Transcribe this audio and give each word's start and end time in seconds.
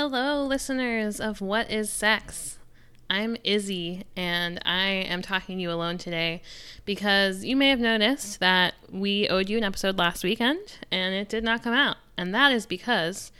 Hello, 0.00 0.46
listeners 0.46 1.18
of 1.18 1.40
What 1.40 1.72
is 1.72 1.90
Sex? 1.90 2.60
I'm 3.10 3.36
Izzy, 3.42 4.04
and 4.14 4.60
I 4.64 4.90
am 4.90 5.22
talking 5.22 5.56
to 5.56 5.62
you 5.62 5.72
alone 5.72 5.98
today 5.98 6.40
because 6.84 7.44
you 7.44 7.56
may 7.56 7.70
have 7.70 7.80
noticed 7.80 8.38
that 8.38 8.74
we 8.92 9.26
owed 9.28 9.50
you 9.50 9.58
an 9.58 9.64
episode 9.64 9.98
last 9.98 10.22
weekend 10.22 10.78
and 10.92 11.16
it 11.16 11.28
did 11.28 11.42
not 11.42 11.64
come 11.64 11.74
out. 11.74 11.96
And 12.16 12.32
that 12.32 12.52
is 12.52 12.64
because 12.64 13.32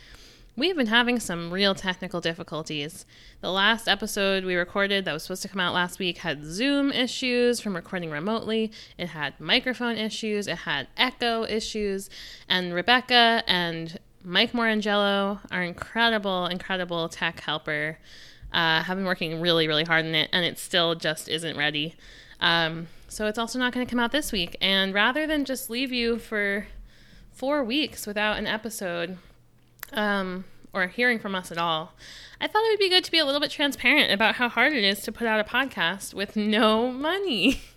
we've 0.57 0.75
been 0.75 0.89
having 0.89 1.21
some 1.21 1.53
real 1.53 1.77
technical 1.77 2.21
difficulties. 2.21 3.07
The 3.41 3.53
last 3.53 3.87
episode 3.87 4.45
we 4.45 4.57
recorded 4.57 5.05
that 5.05 5.13
was 5.13 5.23
supposed 5.23 5.43
to 5.43 5.49
come 5.49 5.61
out 5.61 5.75
last 5.75 6.01
week 6.01 6.19
had 6.19 6.45
Zoom 6.45 6.91
issues 6.91 7.61
from 7.61 7.77
recording 7.77 8.11
remotely, 8.11 8.73
it 8.99 9.11
had 9.11 9.39
microphone 9.39 9.97
issues, 9.97 10.49
it 10.49 10.59
had 10.59 10.89
echo 10.97 11.45
issues, 11.45 12.11
and 12.49 12.75
Rebecca 12.75 13.45
and 13.47 14.01
Mike 14.25 14.53
Morangelo, 14.53 15.41
our 15.51 15.63
incredible, 15.63 16.47
incredible 16.47 17.09
tech 17.09 17.41
helper, 17.41 17.99
uh, 18.53 18.83
have 18.83 18.97
been 18.97 19.07
working 19.07 19.41
really, 19.41 19.69
really 19.69 19.85
hard 19.85 20.05
on 20.05 20.15
it, 20.15 20.29
and 20.33 20.45
it 20.45 20.59
still 20.59 20.95
just 20.95 21.29
isn't 21.29 21.57
ready. 21.57 21.95
Um, 22.41 22.89
so 23.09 23.27
it's 23.27 23.39
also 23.39 23.59
not 23.59 23.73
going 23.73 23.87
to 23.87 23.91
come 23.91 24.01
out 24.01 24.13
this 24.13 24.33
week. 24.33 24.57
And 24.61 24.95
rather 24.95 25.27
than 25.27 25.45
just 25.45 25.71
leave 25.71 25.93
you 25.93 26.19
for 26.19 26.67
four 27.33 27.63
weeks 27.65 28.07
without 28.07 28.39
an 28.39 28.47
episode 28.47 29.19
um, 29.93 30.45
or 30.73 30.89
hearing 30.89 31.19
from 31.19 31.35
us 31.35 31.51
at 31.51 31.59
all, 31.59 31.93
I 32.41 32.47
thought 32.47 32.63
it 32.65 32.71
would 32.71 32.79
be 32.79 32.89
good 32.89 33.05
to 33.05 33.11
be 33.11 33.19
a 33.19 33.25
little 33.25 33.41
bit 33.41 33.51
transparent 33.51 34.13
about 34.13 34.37
how 34.37 34.49
hard 34.49 34.73
it 34.73 34.85
is 34.85 35.01
to 35.03 35.13
put 35.13 35.27
out 35.27 35.41
a 35.41 35.45
podcast 35.45 36.15
with 36.15 36.37
no 36.37 36.91
money. 36.91 37.61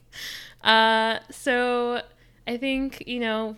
Uh, 0.64 1.18
so 1.32 2.04
I 2.46 2.56
think, 2.58 3.04
you 3.08 3.20
know, 3.20 3.56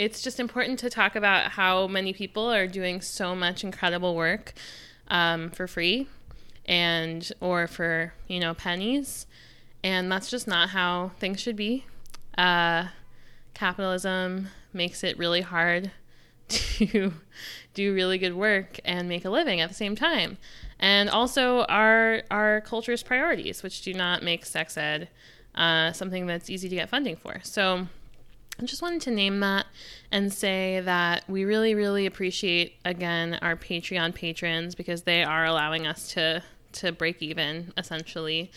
it's 0.00 0.22
just 0.22 0.40
important 0.40 0.78
to 0.78 0.88
talk 0.88 1.14
about 1.14 1.50
how 1.50 1.86
many 1.86 2.14
people 2.14 2.50
are 2.50 2.66
doing 2.66 3.02
so 3.02 3.36
much 3.36 3.62
incredible 3.62 4.16
work 4.16 4.54
um, 5.08 5.50
for 5.50 5.68
free 5.68 6.08
and 6.64 7.30
or 7.38 7.66
for 7.66 8.14
you 8.26 8.40
know 8.40 8.54
pennies. 8.54 9.26
And 9.84 10.10
that's 10.10 10.30
just 10.30 10.48
not 10.48 10.70
how 10.70 11.10
things 11.18 11.38
should 11.38 11.54
be. 11.54 11.84
Uh, 12.38 12.86
capitalism 13.52 14.48
makes 14.72 15.04
it 15.04 15.18
really 15.18 15.42
hard 15.42 15.90
to 16.48 17.12
do 17.74 17.92
really 17.92 18.16
good 18.16 18.34
work 18.34 18.80
and 18.86 19.06
make 19.06 19.26
a 19.26 19.30
living 19.30 19.60
at 19.60 19.68
the 19.68 19.74
same 19.74 19.96
time. 19.96 20.38
And 20.78 21.10
also 21.10 21.64
our 21.64 22.22
our 22.30 22.62
culture's 22.62 23.02
priorities 23.02 23.62
which 23.62 23.82
do 23.82 23.92
not 23.92 24.22
make 24.22 24.46
sex 24.46 24.78
ed 24.78 25.10
uh, 25.54 25.92
something 25.92 26.24
that's 26.24 26.48
easy 26.48 26.70
to 26.70 26.74
get 26.74 26.88
funding 26.88 27.16
for. 27.16 27.40
So 27.42 27.88
I 28.60 28.66
just 28.66 28.82
wanted 28.82 29.00
to 29.02 29.10
name 29.10 29.40
that 29.40 29.66
and 30.12 30.30
say 30.30 30.80
that 30.80 31.24
we 31.28 31.44
really, 31.44 31.74
really 31.74 32.04
appreciate 32.04 32.74
again 32.84 33.38
our 33.40 33.56
Patreon 33.56 34.14
patrons 34.14 34.74
because 34.74 35.02
they 35.02 35.24
are 35.24 35.46
allowing 35.46 35.86
us 35.86 36.12
to 36.12 36.42
to 36.72 36.92
break 36.92 37.22
even 37.22 37.72
essentially. 37.78 38.50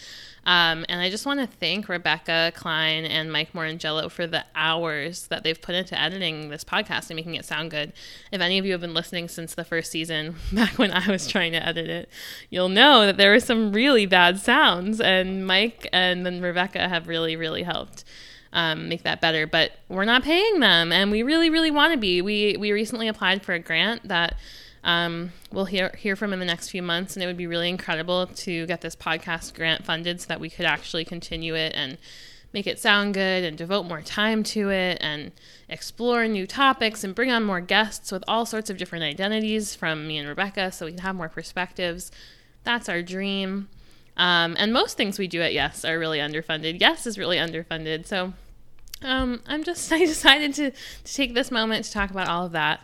Um, 0.45 0.85
and 0.89 0.99
I 0.99 1.09
just 1.09 1.25
want 1.25 1.39
to 1.39 1.47
thank 1.47 1.87
Rebecca 1.87 2.51
Klein 2.53 3.05
and 3.05 3.31
Mike 3.31 3.53
Morangello 3.53 4.11
for 4.11 4.27
the 4.27 4.43
hours 4.55 5.27
that 5.27 5.43
they've 5.43 5.59
put 5.59 5.73
into 5.73 5.99
editing 5.99 6.49
this 6.49 6.65
podcast 6.65 7.09
and 7.09 7.15
making 7.15 7.35
it 7.35 7.45
sound 7.45 7.71
good. 7.71 7.93
If 8.31 8.41
any 8.41 8.59
of 8.59 8.65
you 8.65 8.73
have 8.73 8.81
been 8.81 8.93
listening 8.93 9.29
since 9.29 9.55
the 9.55 9.63
first 9.63 9.89
season, 9.89 10.35
back 10.51 10.77
when 10.77 10.91
I 10.91 11.09
was 11.09 11.27
trying 11.27 11.53
to 11.53 11.65
edit 11.65 11.89
it, 11.89 12.09
you'll 12.49 12.69
know 12.69 13.05
that 13.05 13.15
there 13.15 13.31
were 13.31 13.39
some 13.39 13.71
really 13.71 14.05
bad 14.05 14.37
sounds, 14.37 14.99
and 14.99 15.47
Mike 15.47 15.87
and 15.93 16.25
then 16.25 16.41
Rebecca 16.41 16.89
have 16.89 17.07
really, 17.07 17.37
really 17.37 17.63
helped 17.63 18.03
um, 18.53 18.87
make 18.87 19.03
that 19.03 19.19
better. 19.19 19.45
But 19.45 19.73
we're 19.89 20.05
not 20.05 20.23
paying 20.23 20.61
them, 20.61 20.91
and 20.91 21.11
we 21.11 21.23
really, 21.23 21.49
really 21.49 21.71
want 21.71 21.93
to 21.93 21.99
be. 21.99 22.21
We 22.21 22.55
we 22.57 22.71
recently 22.71 23.07
applied 23.07 23.43
for 23.43 23.53
a 23.53 23.59
grant 23.59 24.07
that 24.07 24.35
um, 24.83 25.33
we'll 25.51 25.65
hear 25.65 25.93
hear 25.97 26.15
from 26.15 26.31
in 26.31 26.39
the 26.39 26.45
next 26.45 26.69
few 26.69 26.81
months, 26.81 27.15
and 27.15 27.23
it 27.23 27.27
would 27.27 27.37
be 27.37 27.47
really 27.47 27.69
incredible 27.69 28.27
to 28.27 28.65
get 28.67 28.81
this 28.81 28.95
podcast 28.95 29.53
grant 29.55 29.83
funded 29.83 30.21
so 30.21 30.27
that 30.27 30.39
we 30.39 30.49
could 30.49 30.65
actually 30.65 31.03
continue 31.03 31.55
it 31.55 31.73
and 31.75 31.97
make 32.53 32.67
it 32.67 32.79
sound 32.79 33.15
good 33.15 33.43
and 33.43 33.57
devote 33.57 33.83
more 33.83 34.01
time 34.01 34.43
to 34.43 34.69
it 34.69 34.99
and 35.01 35.31
explore 35.67 36.27
new 36.27 36.45
topics 36.45 37.03
and 37.03 37.15
bring 37.15 37.31
on 37.31 37.43
more 37.43 37.59
guests 37.59 38.11
with 38.11 38.23
all 38.27 38.45
sorts 38.45 38.69
of 38.69 38.77
different 38.77 39.03
identities 39.03 39.73
from 39.73 40.07
me 40.07 40.19
and 40.19 40.29
Rebecca 40.29 40.71
so 40.71 40.85
we 40.85 40.91
can 40.91 41.01
have 41.01 41.15
more 41.15 41.29
perspectives. 41.29 42.11
That's 42.63 42.87
our 42.87 43.01
dream. 43.01 43.69
Um, 44.15 44.55
and 44.59 44.71
most 44.71 44.95
things 44.95 45.17
we 45.17 45.27
do 45.27 45.41
at 45.41 45.53
Yes 45.53 45.83
are 45.83 45.97
really 45.97 46.19
underfunded. 46.19 46.79
Yes 46.79 47.07
is 47.07 47.17
really 47.17 47.37
underfunded. 47.37 48.05
So 48.05 48.33
um, 49.01 49.41
I'm 49.45 49.63
just 49.63 49.91
I 49.91 49.99
decided 49.99 50.53
to 50.55 50.71
to 50.71 51.13
take 51.13 51.33
this 51.33 51.51
moment 51.51 51.85
to 51.85 51.91
talk 51.91 52.11
about 52.11 52.27
all 52.27 52.45
of 52.45 52.51
that. 52.53 52.81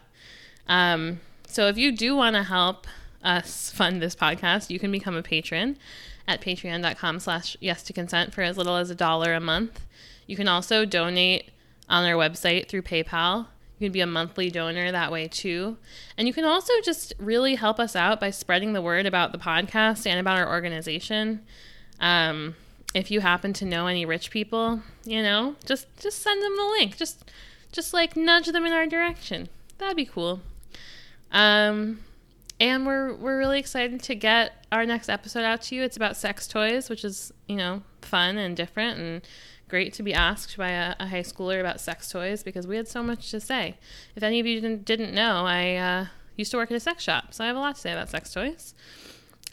Um, 0.68 1.20
so 1.48 1.68
if 1.68 1.78
you 1.78 1.92
do 1.92 2.16
want 2.16 2.36
to 2.36 2.44
help 2.44 2.88
us 3.24 3.72
fund 3.72 4.02
this 4.02 4.16
podcast, 4.16 4.70
you 4.70 4.80
can 4.80 4.92
become 4.92 5.16
a 5.16 5.24
patron 5.24 5.78
at 6.28 6.42
patreon.com 6.42 7.20
slash 7.20 7.58
yes 7.60 7.82
to 7.84 7.94
consent 7.94 8.34
for 8.34 8.42
as 8.42 8.56
little 8.56 8.76
as 8.76 8.90
a 8.90 8.96
dollar 8.96 9.34
a 9.34 9.40
month. 9.40 9.82
You 10.28 10.36
can 10.36 10.48
also 10.48 10.86
donate 10.86 11.50
on 11.90 12.06
our 12.06 12.14
website 12.14 12.68
through 12.68 12.84
PayPal. 12.84 13.48
You 13.80 13.88
can 13.88 13.92
be 13.92 14.02
a 14.02 14.08
monthly 14.08 14.52
donor 14.52 14.92
that 14.92 15.12
way 15.12 15.28
too. 15.28 15.78
And 16.18 16.28
you 16.28 16.34
can 16.34 16.46
also 16.46 16.74
just 16.84 17.14
really 17.18 17.56
help 17.56 17.80
us 17.80 17.96
out 17.96 18.20
by 18.20 18.30
spreading 18.30 18.74
the 18.74 18.82
word 18.82 19.08
about 19.08 19.32
the 19.32 19.40
podcast 19.40 20.06
and 20.06 20.20
about 20.20 20.38
our 20.38 20.48
organization. 20.48 21.42
Um, 22.00 22.56
if 22.94 23.12
you 23.12 23.22
happen 23.22 23.54
to 23.54 23.66
know 23.66 23.88
any 23.88 24.06
rich 24.06 24.32
people, 24.32 24.82
you 25.06 25.22
know, 25.22 25.56
just 25.66 25.88
just 26.00 26.22
send 26.22 26.42
them 26.42 26.56
the 26.56 26.76
link. 26.80 26.98
Just 26.98 27.32
just 27.72 27.94
like 27.94 28.16
nudge 28.16 28.48
them 28.48 28.66
in 28.66 28.74
our 28.74 28.88
direction. 28.88 29.50
That'd 29.78 29.98
be 29.98 30.06
cool. 30.06 30.42
Um 31.32 32.00
and 32.60 32.86
we're 32.86 33.14
we're 33.14 33.38
really 33.38 33.60
excited 33.60 34.02
to 34.04 34.16
get 34.16 34.66
our 34.72 34.86
next 34.86 35.10
episode 35.10 35.44
out 35.44 35.62
to 35.64 35.76
you. 35.76 35.84
It's 35.84 35.98
about 35.98 36.18
sex 36.18 36.48
toys, 36.48 36.90
which 36.90 37.06
is, 37.06 37.32
you 37.48 37.56
know, 37.56 37.84
fun 38.02 38.38
and 38.38 38.56
different 38.56 39.00
and 39.00 39.22
great 39.70 39.94
to 39.94 40.04
be 40.04 40.14
asked 40.14 40.58
by 40.58 40.70
a, 40.70 40.96
a 41.00 41.08
high 41.08 41.22
schooler 41.22 41.60
about 41.60 41.80
sex 41.80 42.10
toys 42.10 42.44
because 42.44 42.66
we 42.66 42.76
had 42.76 42.88
so 42.88 43.04
much 43.04 43.30
to 43.32 43.40
say. 43.40 43.78
If 44.16 44.24
any 44.24 44.40
of 44.40 44.46
you 44.46 44.60
didn't 44.60 44.84
didn't 44.84 45.14
know, 45.14 45.46
I 45.46 45.76
uh, 45.76 46.06
used 46.36 46.52
to 46.52 46.58
work 46.58 46.72
at 46.72 46.78
a 46.78 46.80
sex 46.80 47.04
shop, 47.04 47.34
so 47.34 47.44
I 47.44 47.48
have 47.48 47.56
a 47.56 47.60
lot 47.60 47.76
to 47.76 47.82
say 47.82 47.92
about 47.92 48.10
sex 48.10 48.34
toys. 48.34 48.74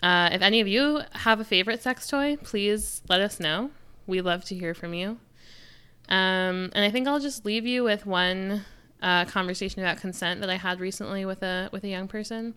Uh, 0.03 0.29
if 0.33 0.43
any 0.43 0.61
of 0.61 0.69
you 0.69 1.01
have 1.13 1.41
a 1.41 1.45
favorite 1.45 1.83
sex 1.83 2.07
toy, 2.07 2.37
please 2.37 3.03
let 3.09 3.21
us 3.21 3.41
know. 3.41 3.71
We 4.07 4.21
love 4.21 4.45
to 4.47 4.55
hear 4.55 4.75
from 4.75 4.95
you. 4.95 5.19
Um, 6.09 6.71
and 6.75 6.79
I 6.79 6.91
think 6.91 7.09
I'll 7.09 7.21
just 7.21 7.45
leave 7.45 7.67
you 7.67 7.83
with 7.83 8.07
one 8.07 8.65
uh, 9.03 9.25
conversation 9.25 9.83
about 9.83 9.99
consent 9.99 10.41
that 10.41 10.51
I 10.51 10.57
had 10.57 10.81
recently 10.81 11.25
with 11.25 11.43
a 11.43 11.69
with 11.73 11.85
a 11.85 11.89
young 11.89 12.09
person. 12.09 12.55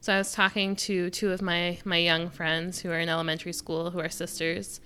So 0.00 0.12
I 0.12 0.18
was 0.18 0.32
talking 0.32 0.76
to 0.76 1.10
two 1.10 1.30
of 1.30 1.42
my 1.42 1.78
my 1.84 1.98
young 1.98 2.30
friends 2.30 2.80
who 2.80 2.90
are 2.90 2.98
in 2.98 3.08
elementary 3.08 3.52
school, 3.52 3.90
who 3.90 4.00
are 4.00 4.08
sisters, 4.08 4.80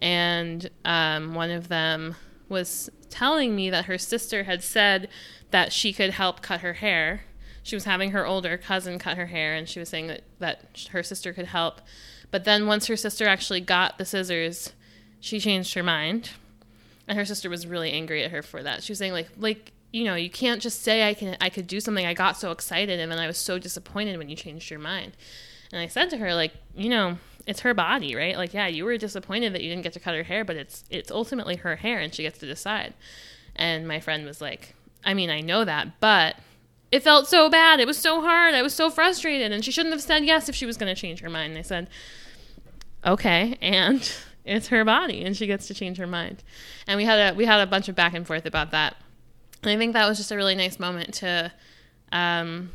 and 0.00 0.68
um, 0.84 1.34
one 1.34 1.50
of 1.50 1.68
them 1.68 2.16
was 2.48 2.90
telling 3.08 3.56
me 3.56 3.70
that 3.70 3.86
her 3.86 3.98
sister 3.98 4.44
had 4.44 4.62
said 4.62 5.08
that 5.50 5.72
she 5.72 5.92
could 5.92 6.10
help 6.10 6.42
cut 6.42 6.60
her 6.60 6.74
hair 6.74 7.22
she 7.66 7.74
was 7.74 7.82
having 7.82 8.12
her 8.12 8.24
older 8.24 8.56
cousin 8.56 8.96
cut 8.96 9.16
her 9.16 9.26
hair 9.26 9.52
and 9.52 9.68
she 9.68 9.80
was 9.80 9.88
saying 9.88 10.06
that, 10.06 10.22
that 10.38 10.86
her 10.92 11.02
sister 11.02 11.32
could 11.32 11.46
help. 11.46 11.80
But 12.30 12.44
then 12.44 12.68
once 12.68 12.86
her 12.86 12.94
sister 12.94 13.26
actually 13.26 13.60
got 13.60 13.98
the 13.98 14.04
scissors, 14.04 14.72
she 15.18 15.40
changed 15.40 15.74
her 15.74 15.82
mind. 15.82 16.30
And 17.08 17.18
her 17.18 17.24
sister 17.24 17.50
was 17.50 17.66
really 17.66 17.90
angry 17.90 18.22
at 18.22 18.30
her 18.30 18.40
for 18.40 18.62
that. 18.62 18.84
She 18.84 18.92
was 18.92 19.00
saying 19.00 19.14
like 19.14 19.30
like 19.36 19.72
you 19.92 20.04
know, 20.04 20.14
you 20.14 20.30
can't 20.30 20.62
just 20.62 20.84
say 20.84 21.08
I 21.08 21.14
can 21.14 21.36
I 21.40 21.50
could 21.50 21.66
do 21.66 21.80
something. 21.80 22.06
I 22.06 22.14
got 22.14 22.36
so 22.36 22.52
excited 22.52 23.00
and 23.00 23.10
then 23.10 23.18
I 23.18 23.26
was 23.26 23.36
so 23.36 23.58
disappointed 23.58 24.16
when 24.16 24.28
you 24.28 24.36
changed 24.36 24.70
your 24.70 24.78
mind. 24.78 25.16
And 25.72 25.80
I 25.80 25.88
said 25.88 26.08
to 26.10 26.18
her 26.18 26.34
like, 26.34 26.52
you 26.76 26.88
know, 26.88 27.18
it's 27.48 27.60
her 27.60 27.74
body, 27.74 28.14
right? 28.14 28.36
Like, 28.36 28.54
yeah, 28.54 28.68
you 28.68 28.84
were 28.84 28.96
disappointed 28.96 29.54
that 29.54 29.62
you 29.64 29.70
didn't 29.70 29.82
get 29.82 29.94
to 29.94 30.00
cut 30.00 30.14
her 30.14 30.22
hair, 30.22 30.44
but 30.44 30.54
it's 30.54 30.84
it's 30.88 31.10
ultimately 31.10 31.56
her 31.56 31.74
hair 31.74 31.98
and 31.98 32.14
she 32.14 32.22
gets 32.22 32.38
to 32.38 32.46
decide. 32.46 32.94
And 33.56 33.88
my 33.88 33.98
friend 33.98 34.24
was 34.24 34.40
like, 34.40 34.76
I 35.04 35.14
mean, 35.14 35.30
I 35.30 35.40
know 35.40 35.64
that, 35.64 35.98
but 35.98 36.36
it 36.92 37.02
felt 37.02 37.26
so 37.26 37.50
bad. 37.50 37.80
It 37.80 37.86
was 37.86 37.98
so 37.98 38.20
hard. 38.20 38.54
I 38.54 38.62
was 38.62 38.74
so 38.74 38.90
frustrated. 38.90 39.52
And 39.52 39.64
she 39.64 39.72
shouldn't 39.72 39.92
have 39.92 40.02
said 40.02 40.24
yes 40.24 40.48
if 40.48 40.54
she 40.54 40.66
was 40.66 40.76
going 40.76 40.94
to 40.94 41.00
change 41.00 41.20
her 41.20 41.30
mind. 41.30 41.50
And 41.50 41.58
I 41.58 41.62
said, 41.62 41.88
okay. 43.04 43.56
And 43.60 44.10
it's 44.44 44.68
her 44.68 44.84
body 44.84 45.24
and 45.24 45.36
she 45.36 45.46
gets 45.46 45.66
to 45.68 45.74
change 45.74 45.98
her 45.98 46.06
mind. 46.06 46.42
And 46.86 46.96
we 46.96 47.04
had 47.04 47.32
a, 47.32 47.36
we 47.36 47.44
had 47.44 47.60
a 47.60 47.66
bunch 47.66 47.88
of 47.88 47.94
back 47.94 48.14
and 48.14 48.26
forth 48.26 48.46
about 48.46 48.70
that. 48.70 48.96
And 49.62 49.70
I 49.70 49.76
think 49.76 49.94
that 49.94 50.08
was 50.08 50.18
just 50.18 50.30
a 50.30 50.36
really 50.36 50.54
nice 50.54 50.78
moment 50.78 51.14
to, 51.14 51.52
um, 52.12 52.70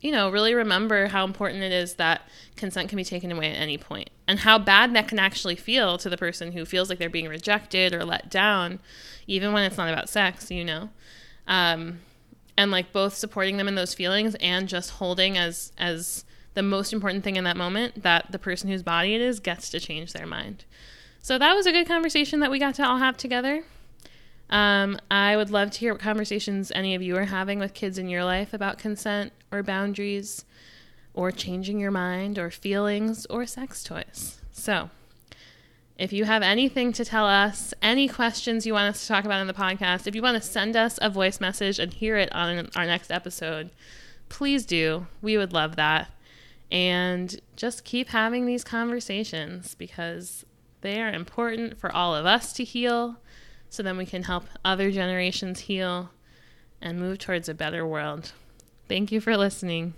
you 0.00 0.12
know, 0.12 0.30
really 0.30 0.54
remember 0.54 1.06
how 1.08 1.24
important 1.24 1.62
it 1.62 1.72
is 1.72 1.94
that 1.94 2.22
consent 2.56 2.88
can 2.88 2.96
be 2.96 3.04
taken 3.04 3.30
away 3.32 3.50
at 3.50 3.60
any 3.60 3.76
point 3.76 4.08
and 4.26 4.38
how 4.38 4.58
bad 4.58 4.94
that 4.94 5.08
can 5.08 5.18
actually 5.18 5.56
feel 5.56 5.98
to 5.98 6.08
the 6.08 6.16
person 6.16 6.52
who 6.52 6.64
feels 6.64 6.88
like 6.88 6.98
they're 6.98 7.10
being 7.10 7.28
rejected 7.28 7.92
or 7.92 8.04
let 8.04 8.30
down, 8.30 8.78
even 9.26 9.52
when 9.52 9.64
it's 9.64 9.76
not 9.76 9.92
about 9.92 10.08
sex, 10.08 10.50
you 10.50 10.64
know. 10.64 10.88
Um, 11.46 11.98
and 12.58 12.70
like 12.70 12.92
both 12.92 13.14
supporting 13.14 13.56
them 13.56 13.68
in 13.68 13.76
those 13.76 13.94
feelings 13.94 14.34
and 14.40 14.68
just 14.68 14.90
holding 14.90 15.38
as 15.38 15.72
as 15.78 16.26
the 16.54 16.62
most 16.62 16.92
important 16.92 17.22
thing 17.22 17.36
in 17.36 17.44
that 17.44 17.56
moment 17.56 18.02
that 18.02 18.32
the 18.32 18.38
person 18.38 18.68
whose 18.68 18.82
body 18.82 19.14
it 19.14 19.20
is 19.20 19.38
gets 19.38 19.70
to 19.70 19.78
change 19.78 20.12
their 20.12 20.26
mind. 20.26 20.64
So 21.22 21.38
that 21.38 21.54
was 21.54 21.66
a 21.66 21.72
good 21.72 21.86
conversation 21.86 22.40
that 22.40 22.50
we 22.50 22.58
got 22.58 22.74
to 22.74 22.86
all 22.86 22.98
have 22.98 23.16
together. 23.16 23.64
Um, 24.50 24.98
I 25.10 25.36
would 25.36 25.50
love 25.50 25.70
to 25.70 25.78
hear 25.78 25.92
what 25.92 26.00
conversations 26.02 26.72
any 26.74 26.94
of 26.96 27.02
you 27.02 27.16
are 27.16 27.26
having 27.26 27.60
with 27.60 27.74
kids 27.74 27.96
in 27.96 28.08
your 28.08 28.24
life 28.24 28.52
about 28.52 28.78
consent 28.78 29.32
or 29.52 29.62
boundaries. 29.62 30.44
or 31.14 31.32
changing 31.32 31.80
your 31.80 31.90
mind 31.90 32.38
or 32.38 32.48
feelings 32.50 33.26
or 33.26 33.44
sex 33.44 33.82
toys. 33.82 34.38
So, 34.52 34.88
if 35.98 36.12
you 36.12 36.24
have 36.24 36.42
anything 36.42 36.92
to 36.92 37.04
tell 37.04 37.26
us, 37.26 37.74
any 37.82 38.06
questions 38.06 38.64
you 38.64 38.72
want 38.72 38.88
us 38.88 39.02
to 39.02 39.08
talk 39.08 39.24
about 39.24 39.40
in 39.40 39.48
the 39.48 39.52
podcast, 39.52 40.06
if 40.06 40.14
you 40.14 40.22
want 40.22 40.40
to 40.40 40.48
send 40.48 40.76
us 40.76 40.98
a 41.02 41.10
voice 41.10 41.40
message 41.40 41.80
and 41.80 41.92
hear 41.92 42.16
it 42.16 42.32
on 42.32 42.70
our 42.76 42.86
next 42.86 43.10
episode, 43.10 43.70
please 44.28 44.64
do. 44.64 45.08
We 45.20 45.36
would 45.36 45.52
love 45.52 45.74
that. 45.74 46.10
And 46.70 47.40
just 47.56 47.84
keep 47.84 48.08
having 48.08 48.46
these 48.46 48.62
conversations 48.62 49.74
because 49.74 50.44
they 50.82 51.02
are 51.02 51.10
important 51.10 51.78
for 51.78 51.90
all 51.90 52.14
of 52.14 52.26
us 52.26 52.52
to 52.54 52.64
heal 52.64 53.16
so 53.68 53.82
then 53.82 53.96
we 53.96 54.06
can 54.06 54.22
help 54.22 54.44
other 54.64 54.92
generations 54.92 55.60
heal 55.60 56.10
and 56.80 57.00
move 57.00 57.18
towards 57.18 57.48
a 57.48 57.54
better 57.54 57.84
world. 57.84 58.32
Thank 58.88 59.10
you 59.10 59.20
for 59.20 59.36
listening. 59.36 59.94